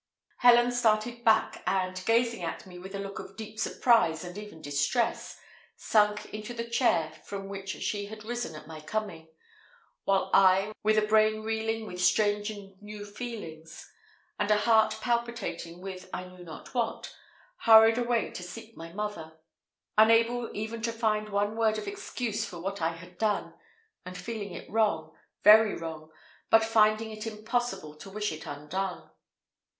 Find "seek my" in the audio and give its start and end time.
18.41-18.91